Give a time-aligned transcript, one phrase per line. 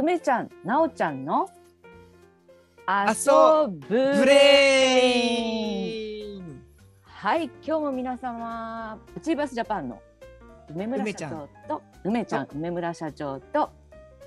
[0.00, 1.46] 梅ちゃん、なおちゃんの
[2.88, 5.04] 遊ぶブレ
[6.36, 6.62] イン
[7.04, 10.00] はい、今日も皆様、プチバスジャパンの
[10.70, 13.70] 梅村社梅ちゃん長と梅ちゃん、梅村社長と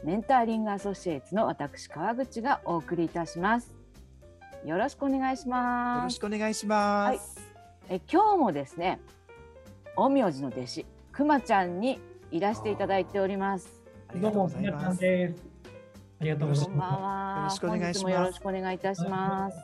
[0.04, 3.74] メンターリングアソシエイツの私川口がお送りいたします。
[4.64, 6.04] よろしくお願いしよます。
[6.04, 7.52] ろしくお願いします。
[7.90, 9.00] え今日もですね、
[9.96, 12.00] 陰陽師の弟子くまちゃんに
[12.30, 13.82] いらしていただいております。
[14.10, 15.53] ありどうも、がとうござい皆さんます。
[16.24, 17.38] ありがとうござこんばんいまは。
[17.40, 19.58] よろしくお願いしますよろしくお願いいたします。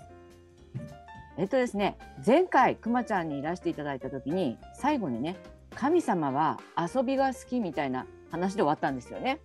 [1.38, 5.38] えっとですね、前回くまちゃんにいらしていただいた時に最後にね、
[5.73, 9.40] 神様は遊びが好きみたいな話で終わったんですよね。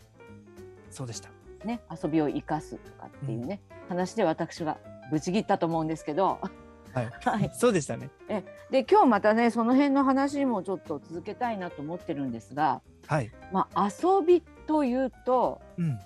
[0.91, 1.28] そうでした。
[1.64, 4.77] ね、遊びを生かすとかっていうね、話で私が
[5.12, 6.41] ぶち切ったと思うんですけど、
[6.92, 7.10] はい。
[7.24, 7.50] はい。
[7.55, 8.10] そうでしたね。
[8.72, 13.30] で今日またねその辺の話もちょっと続けたいなと思ってるんですが、はい。
[13.52, 16.00] まあ遊びというとうん。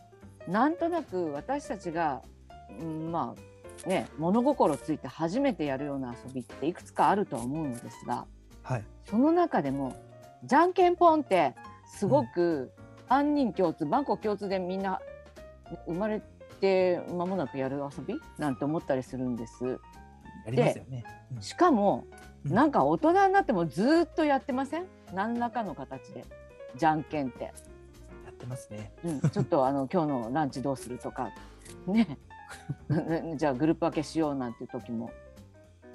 [0.49, 2.23] なんとなく私たちが、
[2.81, 3.35] うん、ま
[3.85, 8.27] あね物心ついて初めてやるような遊びっていくつかあるとは思うのですが
[8.63, 8.85] はい。
[9.05, 9.95] その中でも
[10.45, 11.55] じゃんけんぽんって
[11.87, 12.73] すごく
[13.09, 15.01] 万人共通万国共通でみんな
[15.87, 16.23] 生まれ
[16.61, 18.21] て間もなくやる遊び？
[18.39, 19.79] なんて思ったりするんです。
[20.47, 21.05] やりますよね。
[21.37, 22.07] うんしかも
[22.45, 24.87] うんなんか大人になってもずっとやってません？
[25.13, 26.25] 何らかの形で
[26.77, 27.53] じゃんけんって。
[28.39, 28.93] やってますね。
[29.05, 31.31] うん、ちょっとあの今日のランチどうするとか
[31.87, 32.19] ね
[33.37, 35.11] じゃあグループ分けしようなんていう時も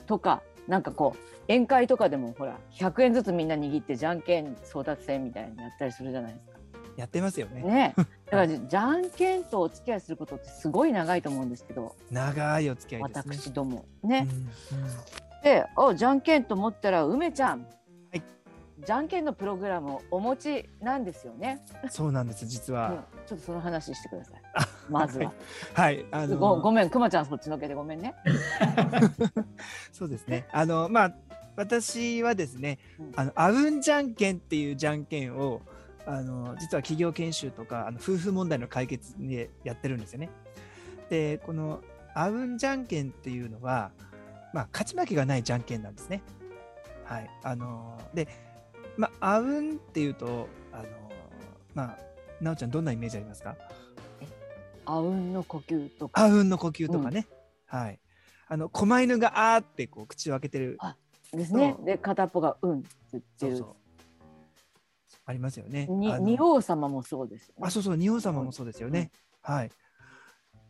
[0.05, 6.53] とかなんかこう宴会とかでもほら100円ずつみんな握ってじゃんけん争奪戦みたいにやったりするじゃないですか。
[6.95, 7.63] やってますよね。
[7.63, 13.09] ねだからじゃんけんとお付き合いすることってすごい長いと思うんですけど長いお付き合いね。
[13.13, 14.27] 私どもうんね。
[14.29, 14.47] うん
[15.43, 17.82] でおじゃんけんと思ったら梅ちゃん、はい
[18.85, 21.61] じゃんけんのプログラムをお持ちなんですよね。
[21.89, 22.45] そうなんです。
[22.45, 23.05] 実うんは。
[23.25, 24.41] ちょっとその話してください。
[24.55, 25.31] あ まずは。
[25.73, 26.05] はい。
[26.11, 28.13] あのごごめん、くまちゃんそっちのけでごめんね。
[29.91, 30.45] そうですね。
[30.51, 31.15] あの、まあ、
[31.55, 35.61] 私はですねうん、あの、あうんじゃんけんっていうじゃんけんを、
[36.05, 40.29] あの、実は企業研修とか、あの夫婦問題の解決でやってるんですよね。
[41.09, 41.81] で、この、
[42.15, 43.91] あうんじゃんけんっていうのは、
[44.53, 46.21] まあ、勝ち負けがないじゃんけんなんですね。
[47.05, 47.29] はい。
[47.43, 48.27] あの、で、
[48.97, 50.85] まあ、あうんっていうと、あの、
[51.73, 51.97] まあ、
[52.41, 53.55] なおちゃん、どんなイメージありますか？
[54.85, 56.21] あうんの呼吸とか。
[56.21, 57.27] あうんの呼吸とかね。
[57.65, 57.99] はい。
[58.47, 60.77] あの、狛犬があーってこう口を開けてる
[61.31, 61.85] ですねそ。
[61.85, 63.57] で、片っぽがうんって言ってる。
[63.57, 63.75] そうそう。
[65.25, 65.87] ありますよね。
[65.87, 67.61] に仁王様もそうですよね。
[67.65, 69.11] あ、そうそう、仁王様もそうですよね。
[69.41, 69.71] はい。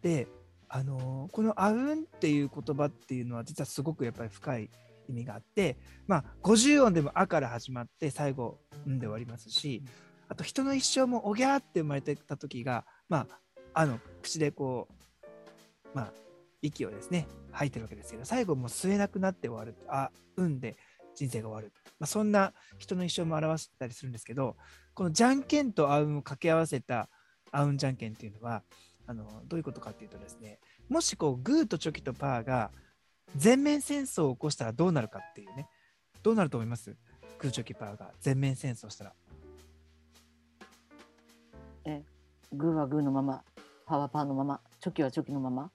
[0.01, 0.27] で、
[0.69, 4.69] あのーこのあうんっていう言葉っていうのは実はすごくやっぱり深い
[5.07, 5.77] 意味があって、
[6.07, 9.83] まあ、50音でもあから始まって最後、うんで終わりますし、
[10.29, 13.39] あと人の一生もおぎゃって生まれてた時が、まあ、
[13.73, 16.13] あの、口でこう、まあ、
[16.61, 19.75] 息をですね、吐いてるわけですけど、最後もう吸えなくなって終わる。
[19.87, 20.75] あ、うんで
[21.15, 21.71] 人生が終わる。
[21.99, 24.57] まあ、そんな人の一生も表したりするんですけど、
[24.93, 27.09] このじゃんけんとあうんを掛け合わせた
[27.51, 28.63] あうんじゃんけんっていうのは、
[29.05, 30.59] あのどういうことかっていうとですね、
[30.89, 32.71] もしこうグーとチョキとパーが
[33.35, 35.67] 全面戦争を起こしたらどうなるかっていうね、
[36.21, 36.95] どうなると思います？
[37.39, 39.13] グーチョキパーが全面戦争したら。
[42.53, 43.43] グーはグーのまま、
[43.85, 45.71] パーはパーのまま、チョキはチョキのまま、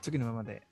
[0.00, 0.66] チョキのままで。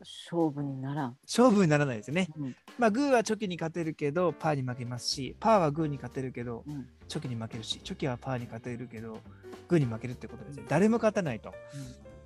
[0.00, 1.16] 勝負にならん。
[1.24, 2.28] 勝負にならないですよね。
[2.36, 9.18] うんまあグーはチョキに勝てるけどパーに負けますし、パーはグーに勝てるけどうんチョキに負けるし、チョキはパーに勝てるけど
[9.66, 10.64] グーに負けるってことですね。
[10.68, 11.52] 誰も勝たないと。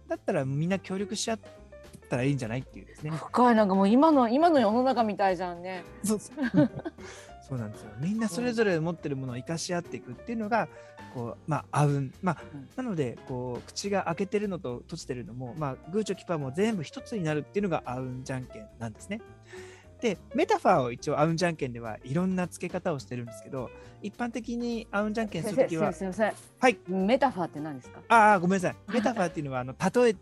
[0.06, 1.38] だったらみんな協力し合っ
[2.12, 3.10] たらいいんじゃないっていうですね。
[3.10, 5.82] 深いなんかもう今の今の世の中みたいじゃんね。
[6.04, 6.36] そうそう
[7.48, 7.90] そうなんですよ。
[7.98, 10.68] みんなそれぞれ持ってるものを生かし合っていくっていうのが、
[11.14, 12.12] こう、まあ、あうん。
[12.22, 19.20] まあ、うんなので、こう、口が開けてるのと閉じてるのも、まあ、グーチョキパーも全部一つになるっていうのがあうんじゃんけんなんですね。
[20.00, 23.70] で、メタファーを一応あうんじゃんけんではいろんな付け方をしてるんですけど、
[24.02, 26.32] 一般的にあうんじゃんけんするときは、すいません。
[26.58, 26.78] はい。
[26.88, 28.00] メタファーって何ですか？
[28.08, 28.76] ああ、ごめんなさい。
[28.92, 30.16] メタファーっていうのは、あの、例え、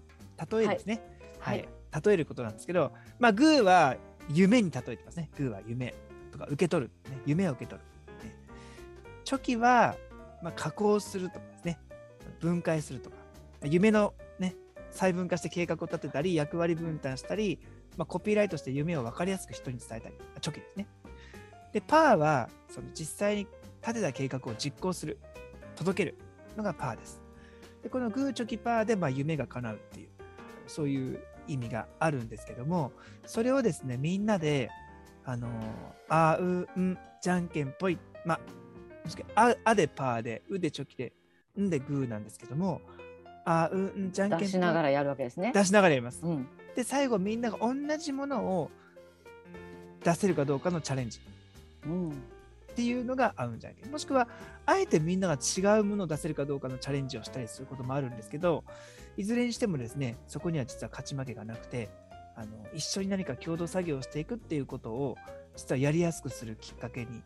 [0.51, 1.01] 例えですね。
[1.39, 1.65] ははいい。
[2.05, 3.97] 例えることなんですけど、まあ、グーは
[4.29, 5.31] 夢に例えてますね。
[5.37, 5.95] グーは夢
[6.31, 7.21] とか受け取る、ね。
[7.27, 8.27] 夢を受け取る。
[8.27, 8.35] ね、
[9.25, 9.97] チョキは、
[10.43, 11.79] まあ、加工するとかですね。
[12.41, 13.17] 分解するとか。
[13.65, 14.55] 夢のね、
[14.91, 17.59] 細分化して計画を立てたり、役割分担したり、
[17.97, 20.15] まあ、コピーライトして夢を分かりやすく人に伝えたり。
[20.41, 20.87] チョキですね。
[21.73, 23.47] で、パーは、その実際に
[23.83, 25.19] 立てた計画を実行する。
[25.77, 26.19] 届ける
[26.57, 27.21] のがパーです。
[27.83, 30.09] で、このグーチョキパーで、まあ、夢が叶うっていう、
[30.67, 31.21] そういう
[31.52, 32.93] 意味があるんですけども、
[33.26, 34.70] それをですね、みんなで、
[35.25, 35.52] あのー
[36.08, 36.44] あう
[36.81, 38.35] ん、じゃんけんぽい、ま
[39.35, 41.12] あ、ああでパーで、うでチョキで、
[41.58, 42.81] んでグーなんですけども、
[43.44, 45.52] あうんじゃんけん出しながらやるわけですね。
[45.52, 46.20] 出しながらやります。
[46.23, 46.47] うん。
[46.76, 48.70] で最後みんなが同じものを
[50.05, 51.20] 出せるかどうかのチャレンジ
[51.85, 52.11] うん。
[52.11, 52.12] っ
[52.75, 54.29] ていうのが合うんじゃんけんもしくは
[54.64, 58.64] あえてみんなが違うものを出せるかどうかのチャレンジをしたりすることもあるんですけど
[59.17, 61.91] いずれにしてもですねそこには実は勝ち負けがなくて
[62.37, 65.17] あの一緒に何か共同作業をしていくっていうことを
[65.57, 67.23] 実はやりやすくするきっかけに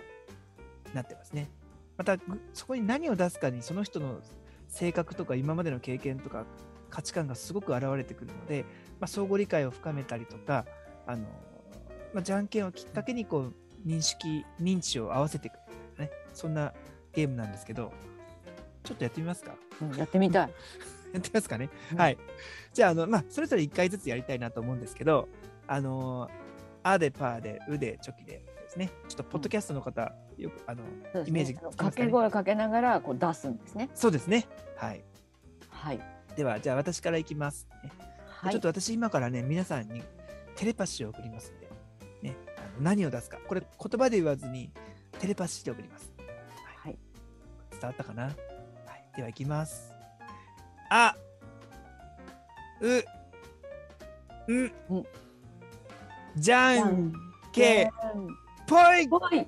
[0.93, 1.51] なってますね。
[1.97, 4.21] またぐそこに何を出すかにその人の
[4.69, 6.45] 性格とか今までの経験とか
[6.91, 8.65] 価値観がすごく現れてくるので、
[8.99, 10.65] まあ、相互理解を深めたりとか
[11.07, 11.23] あの、
[12.13, 13.55] まあ、じゃんけんをきっかけにこう
[13.89, 15.55] 認識認知を合わせていく、
[16.01, 16.73] ね、そんな
[17.13, 17.93] ゲームなんですけど
[18.83, 19.55] ちょっとやってみますか？
[19.83, 20.51] うんやってみたい。
[21.15, 22.19] やってみますかね、うんはい
[22.73, 25.29] じゃああの、まあ、それぞれ1回ずつやりたいなと思うんですけど
[25.69, 26.29] あの
[26.83, 33.89] あでパーでうでチョキでですねちょっとポッドキャストの方、よくあのねイメージね掛け声かけながらこう出すんですね。
[33.95, 34.47] そうですね
[34.77, 35.05] はい
[35.85, 36.01] はい。
[36.35, 37.93] ではじゃあ私からいきます、ね
[38.41, 38.53] はい。
[38.53, 40.03] ちょっと私今からね、皆さんに
[40.57, 41.71] テレパシーを送りますんで、
[42.23, 43.39] ね、あの何を出すか。
[43.47, 44.71] これ言葉で言わずに
[45.19, 46.11] テレパシーで送ります。
[46.83, 46.99] はい。
[47.71, 48.35] 伝わったかなはい。
[49.17, 49.94] では行きます。
[50.97, 51.17] あ、
[52.81, 52.89] う、
[54.55, 55.07] ん、うん
[56.37, 57.13] じゃん
[57.51, 57.91] けん、
[58.65, 59.45] ぽいぽい。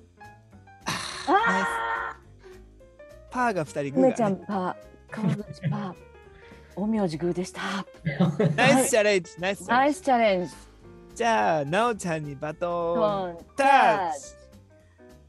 [1.28, 2.16] あ
[3.30, 3.82] パーが2人あ。
[3.82, 4.44] グーが、梅ちゃんね。
[4.48, 4.74] パー、
[5.08, 5.94] 川口パー、
[6.74, 7.60] 陰陽師グーでした。
[8.56, 9.68] ナイスチャレンジ、ナイス。
[9.68, 10.52] ナイスチャレンジ。
[11.14, 14.36] じゃあ、なおちゃんにバトンタタッチッチ。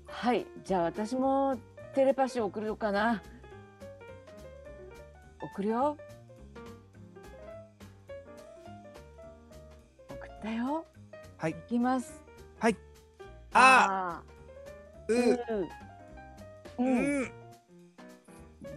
[0.08, 1.60] はい、じゃあ私も
[1.94, 3.22] テレパシー送るかな。
[5.40, 5.98] 送るよ。
[10.48, 10.86] 送ったよ。
[11.38, 12.28] はいいきます。
[13.54, 14.22] あ、
[15.08, 15.40] う、う、う、
[16.80, 17.32] うん、うん。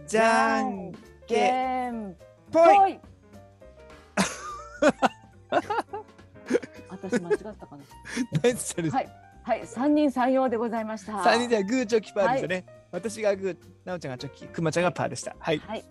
[0.07, 0.91] じゃん
[1.27, 2.15] けけん、
[2.51, 2.99] ぽい。
[6.89, 7.83] 私間違ったかな。
[8.91, 9.09] はい、
[9.43, 11.23] はい、三人三様でございました。
[11.23, 12.65] 三人ではグーチョキパーですよね。
[12.91, 15.35] 私がグー、なおちゃんがチョキ、くまちゃんがパーでした。
[15.39, 15.59] はい。
[15.59, 15.83] はい。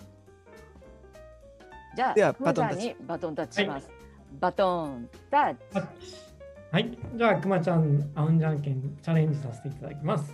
[1.97, 4.00] じゃあ、ではバトンタッチにバトンタッチします。
[4.39, 6.31] バトンタッチ。
[6.71, 6.99] はい。
[7.17, 10.33] じゃあ、くまちゃん、あうんじゃんけんチャレンジさせていただきます。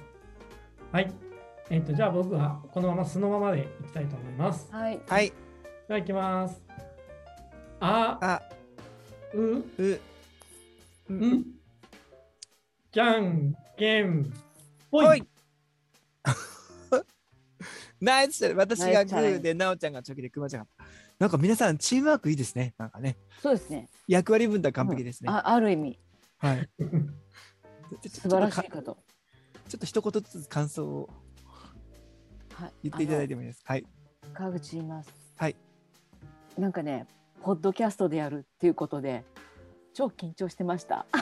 [0.93, 1.11] はい。
[1.71, 4.69] えっ、と、じゃあ僕はこのまま素のままでいきたいと思います。
[4.71, 5.01] はい。
[5.09, 5.29] はい。
[5.29, 6.63] じゃあ、いきます。
[7.81, 8.43] あ、あ、
[9.33, 9.65] う、
[11.09, 11.45] う、ん、
[12.93, 14.33] じゃんけん、
[14.91, 15.23] ぽい。
[18.01, 18.47] ナイス。
[18.47, 20.69] 私がグーで、なおちゃんがチョキで、くまちゃんが。
[21.19, 22.75] なんか皆さん、チームワークいいですね。
[22.79, 23.17] なんかね。
[23.41, 23.89] そうですね。
[24.07, 25.31] 役割分担完璧ですね。
[25.31, 25.99] あ、ある意味
[26.39, 26.69] はい。
[28.09, 28.99] 素晴らしいかと。
[29.69, 31.09] ちょっと一言ずつ感想を
[32.53, 32.73] はい。
[32.85, 33.29] 言っていただいて。
[33.29, 33.73] てもいいですか。
[33.73, 33.87] はい。
[34.35, 35.11] 川口言います。
[35.37, 35.57] はい。
[36.59, 37.07] なんかね、
[37.43, 39.25] ポッドキャストでやるっていうことで。
[39.95, 41.07] 超緊張してました。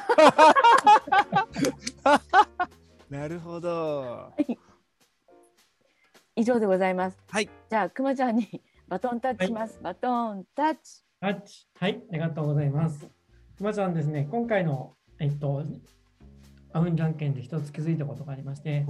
[3.08, 4.32] なるほど。
[6.35, 7.19] 以上でございます。
[7.31, 7.49] はい。
[7.70, 9.78] じゃあ、くまちゃんにバトンタッチします。
[9.82, 11.02] バトンタッチ。
[11.20, 11.66] タッチ。
[11.78, 13.08] はい、ありがとうございます。
[13.56, 15.64] くまちゃんですね、今回の、えっと、
[16.72, 18.84] あうんじゃんけんで一つ気づいたことがありまして、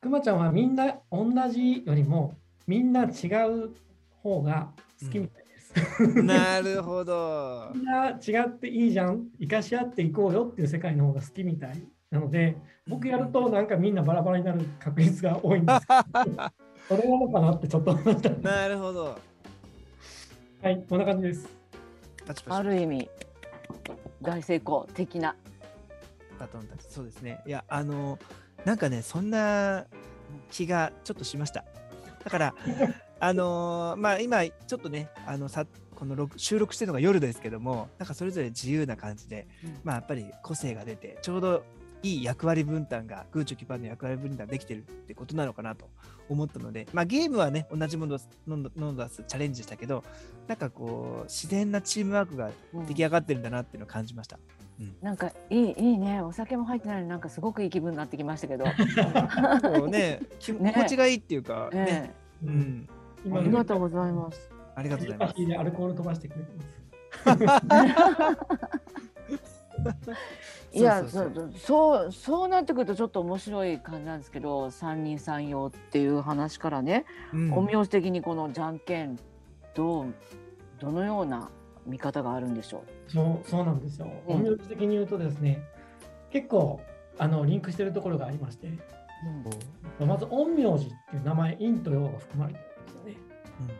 [0.00, 2.34] くまちゃんはみんな同じよりも、
[2.66, 3.74] みんな違う
[4.22, 5.58] 方が好きみたいで
[6.00, 6.22] す。
[6.22, 7.82] なるほど み。
[7.82, 12.56] んな違っていいじゃん、生かし合っていこうよっていう世界の方が好きみたいなので、
[12.88, 15.86] 僕やるとなんかみんなバラバラになる確率が多いんです
[16.24, 16.42] けど、
[16.96, 18.30] それなのかなってちょっと思いました。
[18.30, 19.18] なるほど。
[20.62, 21.48] はい、こんな感じです。
[22.24, 22.64] あパチパチ。
[22.64, 23.08] る意味。
[24.20, 25.34] 大成功的な。
[26.38, 26.86] バトンタッチ。
[26.90, 27.40] そうですね。
[27.46, 28.18] いや、あの、
[28.66, 29.86] なんかね、そんな
[30.50, 31.64] 気がちょっとしました。
[32.22, 32.54] だから、
[33.20, 41.64] あのーまあ、今、ちょっとね、あのさこの録収録してるのが夜ですけども、なんかそれぞれ自由な感じで、うんまあ、やっぱり個性が出て、ちょうど
[42.02, 45.88] いい役割分担が、グーチョキパーの役割分担できてるってことなのかなと
[46.28, 48.18] 思ったので、まあ、ゲームはね、同じものを
[48.48, 50.02] 飲ん飲んだチャレンジしたけど、
[50.48, 54.38] なんかこう、自然なチームワークがうん出来上がってるんだなっていうのを感じました。
[55.00, 56.20] なんかいいいいね。
[56.22, 58.64] お酒も入ってないのになんかすごくいい気分になってきましたけど。
[59.62, 62.88] こうね、気ね心地がいいっていうか、ね、えうん、
[63.32, 64.50] ありがとうございます。
[64.74, 65.60] ありがとうテございます。
[65.60, 66.52] アルコール飛ばしてくれて
[67.36, 67.60] ま
[69.38, 69.61] す。
[70.72, 79.18] いやそそうそうなってくるとちょっと面白い感じなんですけど三人三様っていう話からね、うん陰陽師的にこのじゃんけん
[79.74, 80.14] どう
[80.80, 81.50] どのような
[81.86, 84.08] 見方があるんでしょそうそうなんですよ。
[84.26, 85.62] うん音楽的に言うとですね、
[86.30, 86.80] 結構
[87.18, 88.68] あのリンクしてるところがありまして、
[90.00, 90.06] う。
[90.06, 93.16] まず陰陽師っていう名前、陰と陽が含まれてるんですよね。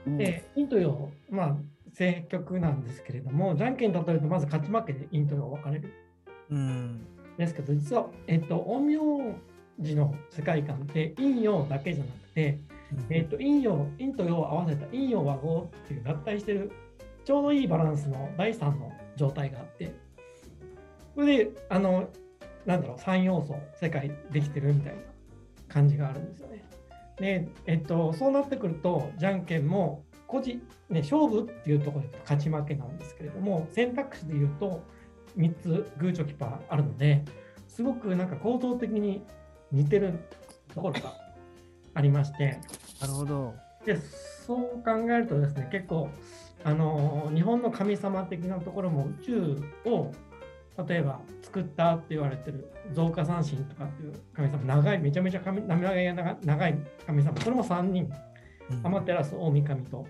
[0.06, 1.56] うんで、陰と陽、まあ、
[1.92, 5.92] 正局なんですけれども、じゃんけんに例えると、まず勝ち負けで陰と陽分かれる。
[6.50, 6.58] うん。
[6.58, 7.06] ん
[7.38, 9.34] ですけど、実は、えっと、陰陽
[9.82, 12.58] 師の世界観って陰陽だけじゃなくて、
[13.10, 16.72] えっと、陰陽、陰と陽を合わせた陰陽和合っていう合体してる、
[17.24, 19.92] ちょうどいいバランスの第三の状態があって、
[21.14, 22.08] それで、あの、
[22.66, 25.02] なんだろう、三要素、世界できてるみたいな
[25.68, 26.64] 感じがあるんですよね。
[27.18, 34.82] で、えっと、そうなってくると、じゃんけんも、個人、ね、勝負っていうところで勝ち負けなんですけれども、選択肢で言うと、
[35.36, 37.22] 3つグーチョキパーあるので、
[37.68, 39.22] すごくなんか構造的に
[39.70, 40.18] 似てる
[40.74, 41.14] ところが
[41.92, 42.58] ありまして、
[42.98, 43.54] なるほど。
[43.84, 43.98] で
[44.46, 46.08] そう考えるとですね結構
[46.64, 50.12] あの日本の神様的なところも宇宙を
[50.88, 58.10] 例えば作ったって言われてる増加三神とかっていう神様長いめちゃめちゃ神長い長長い神様それも3人
[58.70, 60.06] うんアマテラス大神と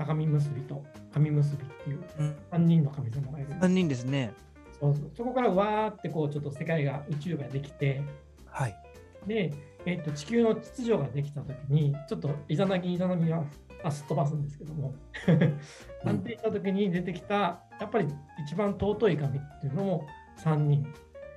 [0.00, 2.36] 高見結びと神結びっていううん。
[2.52, 3.60] 3人の神様がいるんです。
[3.60, 4.32] 三人ですね。
[4.80, 5.10] そうそう。
[5.14, 8.02] そこからわーってこうちょっと世界が宇宙ができて
[8.46, 8.76] はい。
[9.26, 9.52] で、
[9.84, 13.44] えっと地球の秩序ができたときに、ちょっとイザナギイザナミは
[13.84, 14.94] あすっ飛ばすんですけども、
[16.02, 18.08] 安定したときに出てきた、やっぱり
[18.46, 20.06] 一番尊い神っていうのも
[20.38, 20.86] 3人。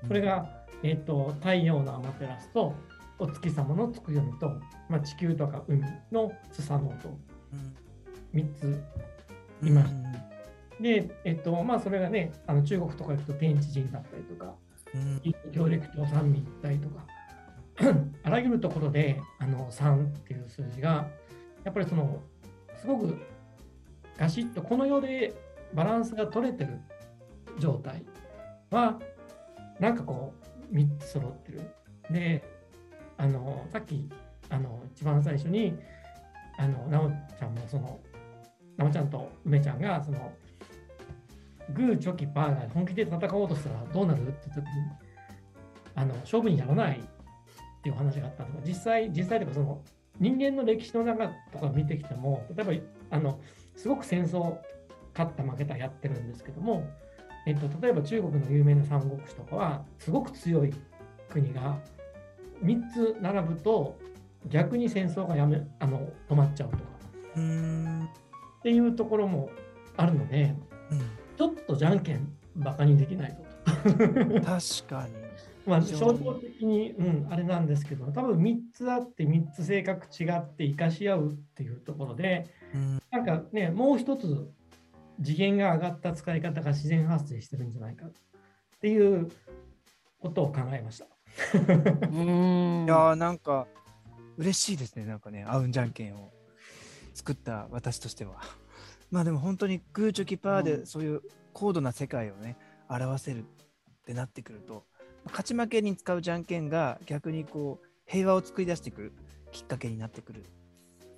[0.07, 2.73] それが、えっと太陽のアマテラスと、
[3.19, 4.49] お月様のつくよみと、
[4.87, 7.09] まあ、地球とか海のスサノオと。
[7.09, 7.83] うん
[8.33, 8.63] 3つ。
[8.63, 8.83] うん
[9.67, 9.93] いまし
[10.81, 14.53] で、えっとまあ、それがね、あの中国とか行くと天地人だったりとか、
[14.93, 17.05] うん協力と三位一体とか
[18.23, 21.07] あらゆるところであの3っていう数字が
[21.63, 22.21] やっぱりその
[22.79, 23.17] すごく
[24.17, 25.33] ガシッとこの世で
[25.73, 26.79] バランスが取れてる
[27.57, 28.03] 状態
[28.69, 28.99] は
[29.79, 30.33] なんかこ
[30.71, 31.61] う3つ揃ってる。
[32.11, 32.43] で
[33.17, 34.09] あのさっき
[34.49, 35.75] あの一番最初に
[36.57, 37.99] あのなおちゃんもその
[38.77, 40.31] なおちゃんと梅ちゃんがその
[41.73, 44.63] グーチョキパーが本気で戦おうとしたらどうなるって時に
[45.95, 47.01] あの勝負にならないっ
[47.81, 49.81] ていう話があったのが実際実際というかその
[50.19, 53.39] 人間の歴史の中とか見てきても例えばあの
[53.75, 54.57] すごく戦争
[55.15, 56.87] 勝った負けたやってるんですけども、
[57.45, 60.73] えっと、例えば中国の有名な三国志とかはすごく強い
[61.29, 61.77] 国が
[62.63, 63.97] 3つ並ぶと
[64.49, 68.22] 逆に戦争がやめあの止まっちゃうとか。
[68.63, 69.49] っていうところも
[69.97, 70.55] あるので
[71.37, 73.89] ちょっとじゃんけんバカにできないぞと。
[73.89, 73.93] う
[74.39, 75.23] ん確かに。
[75.65, 84.51] まあ、象徴的に、うん、あれなんですけど、多分3つあって、3つ性格違って生かし合うっていうところで、うんなんかね、もう一つ
[85.23, 88.11] 次元が上がった使い方が自然発生してるんじゃないかっ
[88.81, 89.31] ていう
[90.19, 91.05] ことを考えました。
[92.11, 93.65] うんいやーなんか
[94.37, 96.31] 嬉しいですねなんかねあうんじゃんけんを
[97.13, 98.41] 作った私としては
[99.11, 101.21] まあでも本当にグーチョキパーうんでそういう
[101.53, 102.57] 高度な世界をね
[102.89, 103.45] 表せるっ
[104.05, 104.85] てなってくると
[105.25, 109.13] 勝ち負けに使うじゃんけんが逆にこう平和を作り出していく
[109.51, 110.43] きっかけになってくる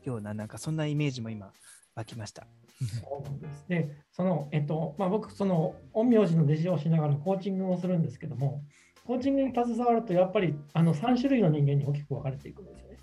[0.03, 1.51] ようななんかそんなイメージも今
[1.95, 2.45] 湧きました。
[2.77, 8.63] そうなんですで、その、えっと、まあ、僕、その、陰陽師の弟子をしながらコーチングもするんですけども、
[9.05, 12.97] コーチングに携わると、やっぱり、あの、3種類の人間に大きく分かれていくんですよね。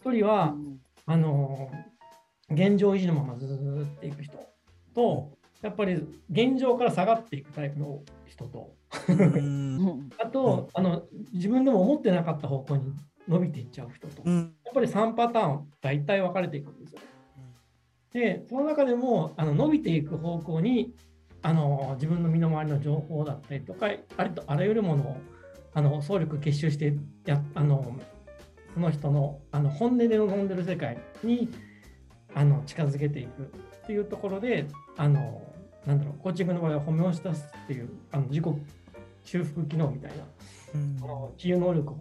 [0.00, 0.56] 一人は、
[1.06, 1.68] あの
[2.50, 4.38] 現状維持のままずーっといく人。
[4.94, 5.32] と、
[5.62, 5.94] やっぱり
[6.30, 8.74] 現状から下がっていくタイプの人と、
[10.22, 12.92] あと、あの自分でも思ってなかった方向に
[13.28, 17.00] 伸びていっちゃう人と、やっうんぱり3パターン、大体分かれていくんですよ。
[18.12, 20.94] で、その中でもあの伸びていく方向に
[21.42, 23.86] あの自分の身の回りの情報だったりとか、
[24.16, 25.16] ありとあらゆるものを
[25.74, 26.94] あの総力結集して
[27.26, 27.96] やあの
[28.72, 31.48] その人のあの本音で望んでる世界に
[32.34, 35.42] あの近づけていくっていうところで、あの
[35.86, 38.44] なんだろう、コーチングの場合はホメオスタスっていうあの自己
[39.24, 40.24] 修復機能みたいな
[40.74, 40.96] うん。
[41.02, 41.96] あの治癒能力を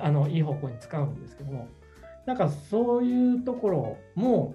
[0.00, 1.68] あのいい方向に使うんですけども、
[2.26, 4.54] なんかそういうところも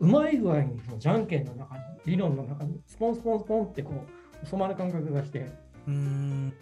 [0.00, 4.04] うまい具合にそのじゃんけんの中に、理論の中にスポンスポンスポンってこ
[4.42, 5.46] う染まる感覚がして、
[5.86, 6.52] うん。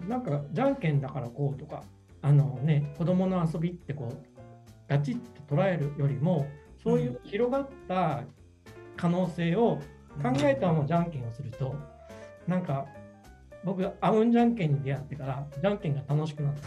[0.00, 0.08] うん。
[0.08, 1.82] なんかじゃんけんだからこうとか、
[2.22, 4.16] あのね、子供の遊びってこう、
[4.88, 6.46] ガチッと捉えるよりも、
[6.88, 8.22] そういう広がった
[8.96, 9.78] 可能性を
[10.22, 11.74] 考えたままじゃんけんをすると、
[12.46, 12.86] なんか
[13.62, 16.60] 僕、あうんじゃんけんに出会ってから、じゃんけんが楽しくなった。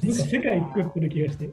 [0.10, 1.44] 世界作ってる気がして。
[1.44, 1.50] い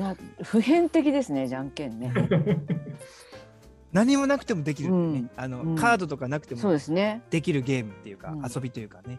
[0.00, 2.12] や普遍的ですねじゃんけんね。
[3.92, 7.22] 何もなくてもできる、ねうんあのうんカードとかなくてそうもですね。
[7.30, 9.18] できるゲームっていうか、うん遊びというかね。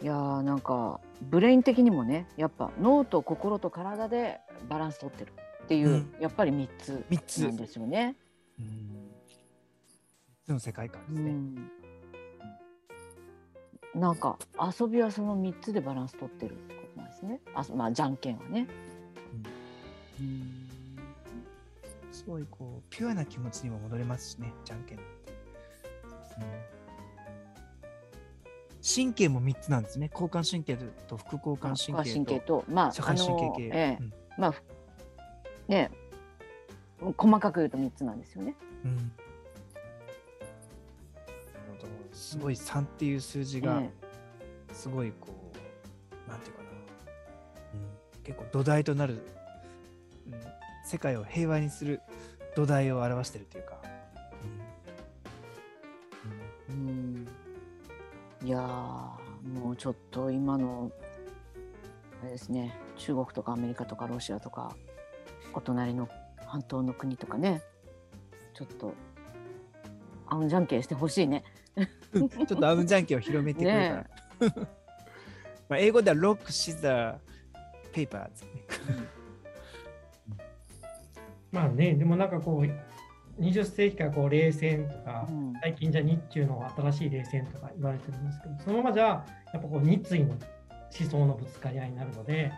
[0.00, 5.32] うんいやーなんかブレイン的にもねやっぱ脳と心と体でバランス取ってる
[5.64, 8.16] っていう、うんやっぱり3つ三つなんですよね。
[8.58, 9.10] うん。
[10.46, 11.30] その世界観でうすね。
[11.30, 11.70] ん、
[13.94, 14.36] なんか
[14.80, 17.40] 遊びはその3つでバランス取ってるってことなんですね。
[17.54, 18.66] あまあじゃんけんはね。
[20.20, 20.60] うん
[22.10, 25.32] すごいこうピュアな気持ちにも戻れますしね、じゃんけんって。
[26.40, 26.44] う
[26.76, 26.79] ん
[28.94, 30.10] 神経も3つなんですね。
[30.12, 33.62] 交感神経と副交感神副神経経ととまあ社会神経系。
[33.64, 33.98] ええ。
[34.00, 34.12] うん。
[34.38, 34.62] まあふ
[35.68, 35.90] ね
[37.16, 38.54] 細かく言うと3つなんですよね。
[38.84, 38.96] うん。
[38.96, 39.10] なる
[41.80, 41.88] ほど。
[42.12, 43.90] すごい3っていう数字がえ。
[44.72, 45.28] すごいこ
[46.26, 46.68] う、なんていうかな、
[47.74, 47.76] う
[48.20, 49.14] ん、結構土台となる、
[50.26, 50.40] うん、
[50.84, 52.00] 世界を平和にする
[52.54, 53.79] 土台を表してるというか、
[58.50, 60.90] いやーもうちょっと今の
[62.20, 64.74] あれですね中国とかアメリカとかロシアとか
[65.54, 66.08] お隣の
[66.46, 67.62] 半島の国とかね
[68.52, 68.92] ちょっと
[70.26, 71.44] あんじゃんけんしてほしいね。
[72.12, 74.04] う んちょっとアウンジャンケンを広めてくれね
[74.40, 74.56] たら。
[75.68, 77.16] まあ英語ではロック、シザー、
[77.92, 78.48] ペーパーですね。
[81.52, 82.89] まあね、でもなんかこう、
[83.40, 90.38] 20世紀からこう冷戦とかう、ん最近じゃ日中の新しい冷戦とか言われてるんですけど、そのままじゃやっぱこう日意の思
[91.10, 92.52] 想のぶつかり合いになるので、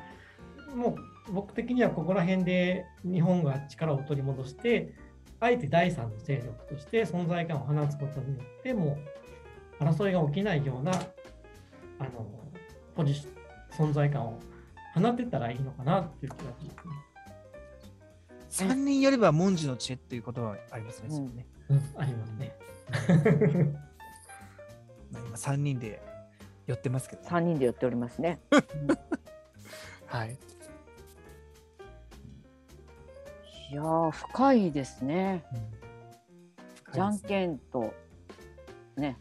[0.75, 0.97] も
[1.29, 4.95] う僕的にはここら辺で日本が力を取り戻して、
[5.41, 8.99] あえて第三の勢力として存在感を放つことによって、も
[9.81, 12.27] う争いが起きないようなあの
[12.95, 13.27] ポジシ
[13.73, 14.39] 存在感を
[14.95, 17.12] 放ってたらいいのかなっていう気がしますね。
[18.53, 21.09] 3人やれば文字の知恵っていうことはありますね。
[21.69, 22.55] うんありますね。
[25.11, 26.03] まあ、今3人で
[26.67, 28.41] 寄ってますけど、3人でやっておりますね。
[30.07, 30.37] はい。
[33.71, 35.45] いやー深いですね。
[35.53, 35.83] うん
[36.93, 37.95] じゃんけんと
[38.97, 39.17] ね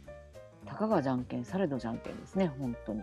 [0.65, 3.01] たかがじゃんけんされどじゃんけんですね本当に。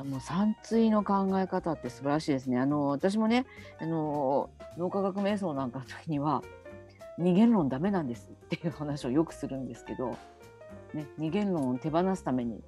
[0.00, 2.58] あの三対の考え方って素晴らしいですね。
[2.58, 3.44] あの私もね
[3.78, 6.42] あの脳科学瞑想なんかの時には
[7.18, 10.16] 二元論ダメなんですっていう話をよくするんですけど、
[10.94, 12.62] ね、二元論を手放すために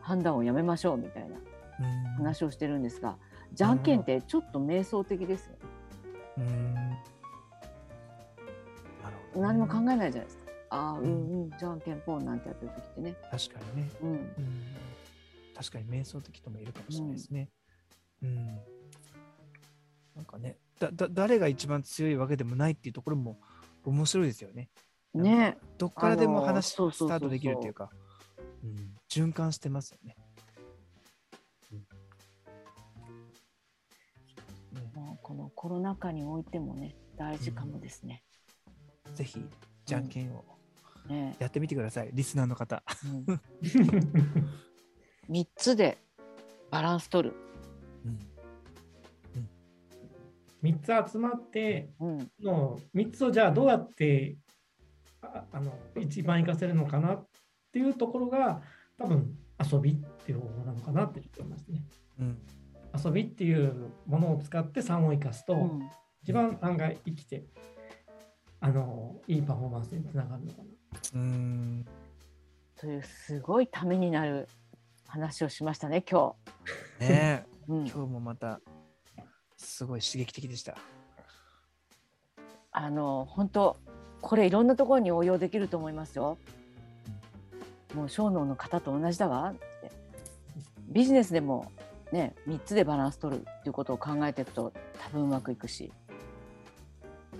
[0.00, 3.16] 判断をやめましょうみたいなうん話をしてるんですが、
[3.52, 5.58] じゃんけんってちょっと瞑想的ですよね。
[6.38, 6.96] うんなる
[9.34, 10.42] ほどね何も考えないじゃないですか。
[10.70, 11.08] ああ、うんう
[11.46, 13.14] ん、じゃんけんぽんなんてやってる時ってね。
[13.30, 13.90] 確かにね。
[14.02, 14.20] うん、うん
[15.54, 17.50] 確かに瞑想的とも言えるかもしれないですね。
[18.22, 18.46] うん。
[20.16, 23.38] なんかねだだ、誰が一番強いわけでもないっていうところも
[23.84, 24.70] 面白いですよね。
[25.14, 26.76] ねどっからでもあのー話ス
[27.08, 27.90] タートできるっていうか、
[28.62, 30.16] うん、循環してますよね。
[31.72, 31.78] うん
[34.80, 38.24] ねもうこのコロナ禍においてもね、大事かもですね。
[39.14, 39.44] ぜひ、
[39.86, 40.44] じゃんけんを
[41.08, 42.82] ねやってみてください、リスナーの方。
[43.04, 43.40] うん、
[45.30, 45.98] 3つで
[46.70, 47.36] バランス取る。
[48.04, 48.18] うん
[50.64, 54.38] 3つ集まって、うん、の3つをじゃあどうやって
[55.20, 57.26] ああの一番活かせるのかなっ
[57.70, 58.62] ていうところが
[58.98, 61.82] 多分遊びっていう方法なのかなって思いますね。
[62.20, 62.38] うん
[63.04, 65.90] 遊びっていうものを使って3を生かすと、うん、
[66.22, 67.44] 一番案外生きて
[68.60, 70.64] あのいいパフォーマンスにつながるのかな。
[71.14, 71.84] うん
[72.76, 74.48] というすごいためになる
[75.14, 76.34] 話をしましたね、今
[76.98, 77.44] 日。
[77.68, 78.60] うん、今日もまた
[79.56, 80.76] すごい刺激的でした。
[82.72, 83.76] あの本当
[84.20, 86.36] これいろんなところに応用できると思いますよ。
[87.94, 89.50] もう小脳の方と同じだわ。
[89.50, 89.92] って
[90.88, 91.70] ビジネスでも
[92.10, 95.92] ね3つでバランス取るっていうことを考えていくと多分うまくいくし。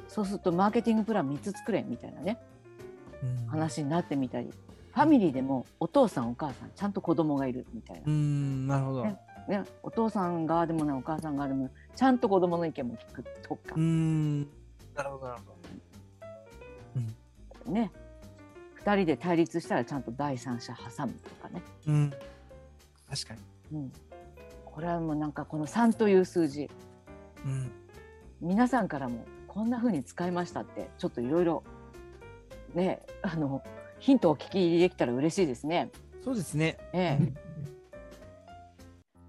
[0.07, 2.39] そうするとマーケティングプラン3つ作れみたいなね。
[3.21, 3.47] うん。
[3.49, 4.53] 話になってみたり
[4.95, 8.03] ファミリーでもお父さんお母さんちゃんと子供がいるみたいな。
[8.07, 9.05] う、ん、なるほど。
[9.05, 13.75] ねね、お父さん側でもないお母さん側でもちゃんと子供の意見も聞くとか。
[13.77, 14.41] う、ん、
[14.95, 15.53] なるほど、なるほ
[17.67, 17.73] ど。
[17.73, 17.91] ね。
[18.85, 22.11] 2人で対立したらちゃんと第三者挟むとかね、うん、
[23.11, 23.35] 確か
[23.73, 23.79] に。
[23.79, 23.93] うん、
[24.65, 26.71] これはもうなんかこの3という数字。
[27.45, 27.73] うん、
[28.41, 31.63] 皆さんからもこんな風に使いましたってちょっといろいろ
[32.75, 33.63] ねあの
[34.05, 35.91] ヒントをお聞きできたら嬉しいですね。
[36.23, 36.77] そうですね。
[36.93, 37.33] ええ、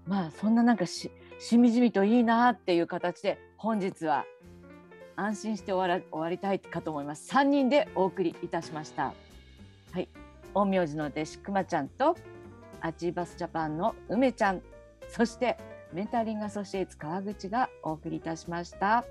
[0.06, 4.26] まあそんななんかししみじみといいなっていう形で本日は
[5.16, 7.26] 安心して終わら終わりたいかと思います。
[7.34, 9.14] 3人でお送りいたしました。
[9.92, 10.10] はい、
[10.52, 12.14] 陰陽師の弟子くまちゃんと
[12.82, 14.60] アチーバスジャパンの梅ちゃん
[15.08, 15.56] そして
[15.94, 19.06] メンタリングアソシエイツ川口がお送りいたしました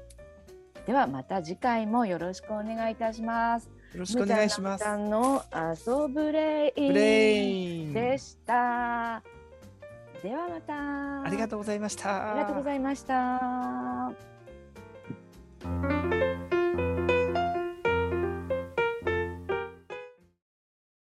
[0.86, 4.86] ではまた次回もよろしくお願いいたしますよろしくお願いします。
[4.98, 9.22] の遊ぶレイブレインでした
[10.22, 12.32] ではまたありがとうございました。
[12.32, 14.12] ありがとうございました。